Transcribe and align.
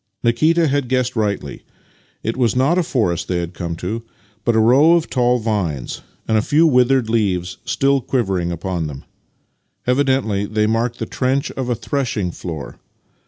Nikita 0.23 0.67
had 0.67 0.89
guessed 0.89 1.15
rightly. 1.15 1.61
It 2.23 2.35
was 2.35 2.55
not 2.55 2.79
a 2.79 2.81
forest 2.81 3.27
they 3.27 3.37
had 3.37 3.53
come 3.53 3.75
to, 3.75 4.01
but 4.43 4.55
a 4.55 4.59
row 4.59 4.93
of 4.93 5.11
tall 5.11 5.37
vines, 5.37 6.01
v/ith 6.27 6.37
a 6.37 6.41
few 6.41 6.65
withered 6.65 7.07
leaves 7.07 7.57
still 7.65 8.01
quivering 8.01 8.51
upon 8.51 8.87
them. 8.87 9.03
Evidently 9.85 10.47
they 10.47 10.65
marked 10.65 10.97
the 10.97 11.05
trench 11.05 11.51
of 11.51 11.69
a 11.69 11.75
threshing 11.75 12.31
floor. 12.31 12.79